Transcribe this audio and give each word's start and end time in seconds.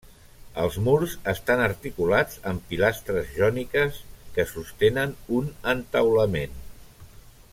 Els 0.61 0.77
murs 0.85 1.11
estan 1.33 1.61
articulats 1.65 2.39
amb 2.53 2.65
pilastres 2.71 3.29
jòniques 3.41 4.01
que 4.37 4.47
sostenen 4.55 5.15
un 5.41 5.55
entaulament. 5.75 6.61